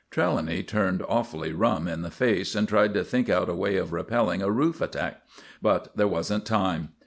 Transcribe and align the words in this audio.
Trelawny 0.09 0.63
turned 0.63 1.03
awfully 1.07 1.53
rum 1.53 1.87
in 1.87 2.01
the 2.01 2.09
face, 2.09 2.55
and 2.55 2.67
tried 2.67 2.95
to 2.95 3.03
think 3.03 3.29
out 3.29 3.49
a 3.49 3.53
way 3.53 3.77
of 3.77 3.93
repelling 3.93 4.41
a 4.41 4.49
roof 4.49 4.81
attack; 4.81 5.21
but 5.61 5.95
there 5.95 6.07
wasn't 6.07 6.43
time. 6.43 6.89